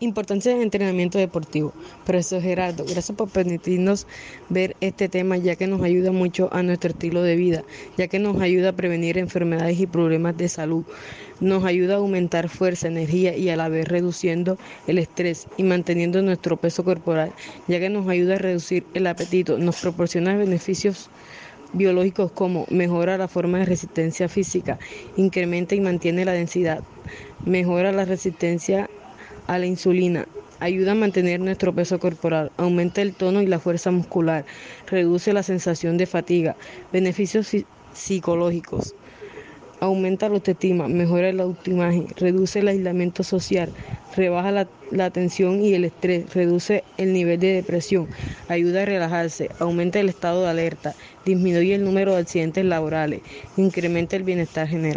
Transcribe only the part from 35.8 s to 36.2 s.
de